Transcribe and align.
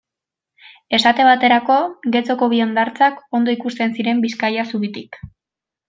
Esate 0.97 1.27
baterako, 1.27 1.75
Getxoko 2.17 2.49
bi 2.55 2.63
hondartza 2.67 3.13
ondo 3.41 3.55
ikusten 3.59 3.97
ziren 3.99 4.25
Bizkaia 4.27 4.69
zubitik. 4.75 5.23